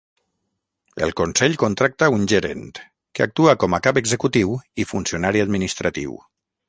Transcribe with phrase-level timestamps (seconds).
[1.07, 2.65] El consell contracta un gerent,
[3.19, 6.17] que actua com a cap executiu i funcionari administratiu.